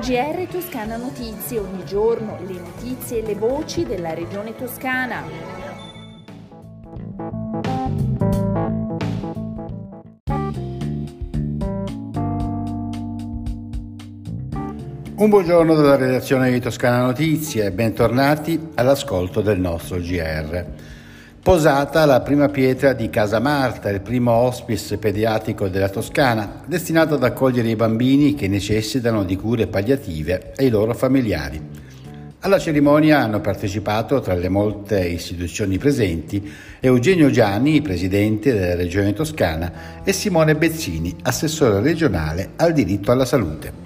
[0.00, 5.22] GR Toscana Notizie, ogni giorno le notizie e le voci della regione toscana.
[15.16, 20.66] Un buongiorno dalla redazione di Toscana Notizie bentornati all'ascolto del nostro GR.
[21.46, 27.22] Posata la prima pietra di Casa Marta, il primo hospice pediatrico della Toscana, destinato ad
[27.22, 31.62] accogliere i bambini che necessitano di cure palliative e i loro familiari.
[32.40, 40.02] Alla cerimonia hanno partecipato, tra le molte istituzioni presenti, Eugenio Gianni, presidente della Regione Toscana,
[40.02, 43.85] e Simone Bezzini, assessore regionale al diritto alla salute.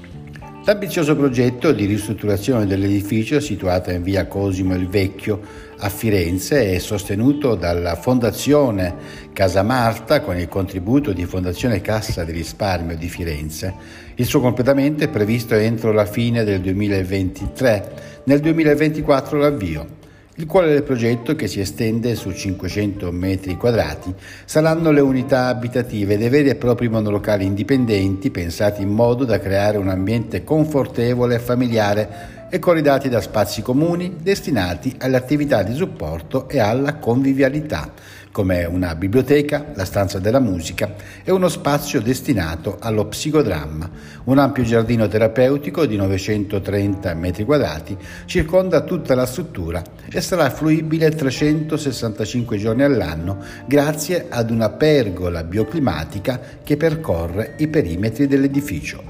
[0.70, 5.41] L'ambizioso progetto di ristrutturazione dell'edificio situato in via Cosimo il Vecchio
[5.79, 8.95] a Firenze è sostenuto dalla Fondazione
[9.33, 13.74] Casa Marta con il contributo di Fondazione Cassa di Risparmio di Firenze.
[14.15, 17.93] Il suo completamento è previsto entro la fine del 2023,
[18.26, 19.99] nel 2024 l'avvio.
[20.41, 24.15] Il cuore del progetto, che si estende su 500 metri quadrati,
[24.47, 29.77] saranno le unità abitative dei veri e propri monolocali indipendenti pensati in modo da creare
[29.77, 36.48] un ambiente confortevole e familiare e corredati da spazi comuni destinati alle attività di supporto
[36.48, 37.92] e alla convivialità,
[38.32, 43.90] come una biblioteca, la stanza della musica e uno spazio destinato allo psicodramma.
[44.24, 52.59] Un ampio giardino terapeutico di 930 m2 circonda tutta la struttura e sarà fruibile 365
[52.59, 59.10] giorni all'anno grazie ad una pergola bioclimatica che percorre i perimetri dell'edificio.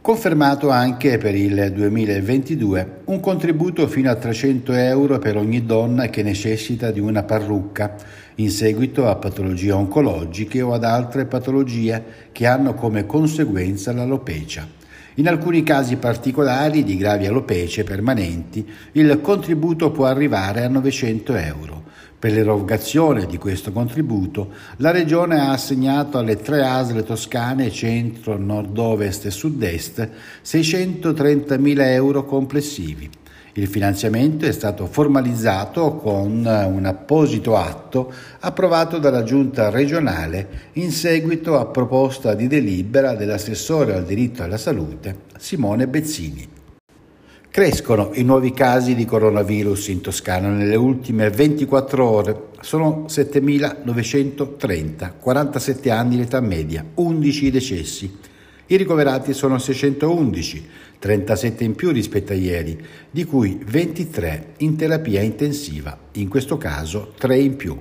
[0.00, 6.22] Confermato anche per il 2022 un contributo fino a 300 euro per ogni donna che
[6.22, 7.96] necessita di una parrucca
[8.36, 14.75] in seguito a patologie oncologiche o ad altre patologie che hanno come conseguenza l'alopecia.
[15.18, 21.84] In alcuni casi particolari di gravi alopecie permanenti il contributo può arrivare a 900 euro.
[22.18, 29.24] Per l'erogazione di questo contributo, la Regione ha assegnato alle tre ASL toscane centro, nord-ovest
[29.24, 30.08] e sud-est
[30.44, 33.08] 630.000 euro complessivi.
[33.54, 41.58] Il finanziamento è stato formalizzato con un apposito atto approvato dalla Giunta regionale in seguito
[41.58, 46.48] a proposta di delibera dell'assessore al diritto alla salute Simone Bezzini.
[47.48, 52.48] Crescono i nuovi casi di coronavirus in Toscana nelle ultime 24 ore.
[52.60, 58.34] Sono 7.930, 47 anni l'età media, 11 decessi.
[58.68, 60.68] I ricoverati sono 611,
[60.98, 67.12] 37 in più rispetto a ieri, di cui 23 in terapia intensiva, in questo caso
[67.16, 67.78] 3 in più.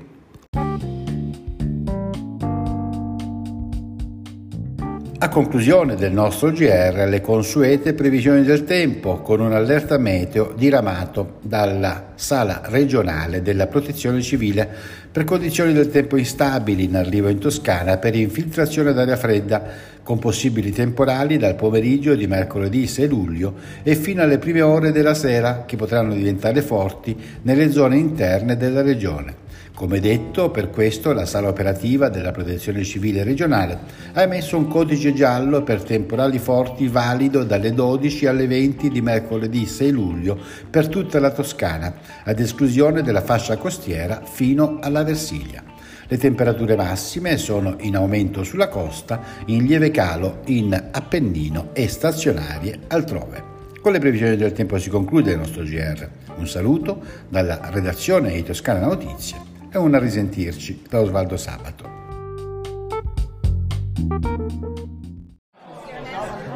[5.26, 12.12] A conclusione del nostro GR le consuete previsioni del tempo con un'allerta meteo diramato dalla
[12.14, 14.70] Sala regionale della Protezione Civile
[15.12, 19.64] per condizioni del tempo instabili in arrivo in Toscana per infiltrazione d'aria fredda
[20.04, 25.16] con possibili temporali dal pomeriggio di mercoledì 6 luglio e fino alle prime ore della
[25.16, 29.45] sera che potranno diventare forti nelle zone interne della regione.
[29.76, 33.78] Come detto, per questo la sala operativa della Protezione Civile regionale
[34.14, 39.66] ha emesso un codice giallo per temporali forti valido dalle 12 alle 20 di mercoledì
[39.66, 40.40] 6 luglio
[40.70, 41.94] per tutta la Toscana,
[42.24, 45.62] ad esclusione della fascia costiera fino alla Versilia.
[46.08, 52.80] Le temperature massime sono in aumento sulla costa, in lieve calo in Appennino e stazionarie
[52.88, 53.44] altrove.
[53.82, 56.08] Con le previsioni del tempo si conclude il nostro GR.
[56.38, 62.04] Un saluto dalla redazione di Toscana Notizie e un a risentirci da Osvaldo Sabato.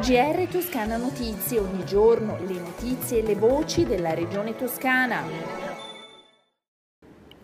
[0.01, 5.68] GR Toscana Notizie, ogni giorno le notizie e le voci della regione toscana.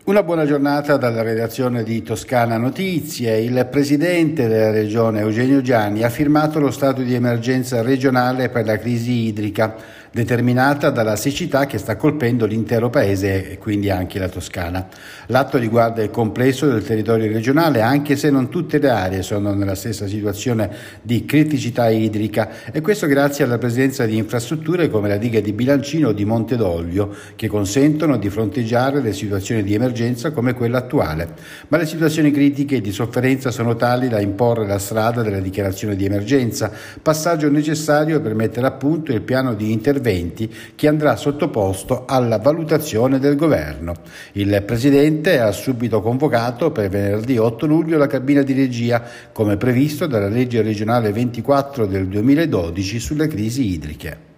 [0.04, 3.40] Una buona giornata dalla redazione di Toscana Notizie.
[3.40, 8.78] Il presidente della regione Eugenio Gianni ha firmato lo stato di emergenza regionale per la
[8.78, 9.74] crisi idrica
[10.16, 14.88] determinata dalla siccità che sta colpendo l'intero paese e quindi anche la Toscana.
[15.26, 19.74] L'atto riguarda il complesso del territorio regionale anche se non tutte le aree sono nella
[19.74, 20.70] stessa situazione
[21.02, 26.08] di criticità idrica e questo grazie alla presenza di infrastrutture come la diga di Bilancino
[26.08, 31.28] o di Monte d'Olio che consentono di fronteggiare le situazioni di emergenza come quella attuale.
[31.68, 35.94] Ma le situazioni critiche e di sofferenza sono tali da imporre la strada della dichiarazione
[35.94, 36.72] di emergenza,
[37.02, 42.38] passaggio necessario per mettere a punto il piano di intervento interventi che andrà sottoposto alla
[42.38, 43.94] valutazione del governo.
[44.32, 50.06] Il Presidente ha subito convocato per venerdì 8 luglio la cabina di regia, come previsto
[50.06, 54.34] dalla legge regionale 24 del 2012 sulle crisi idriche.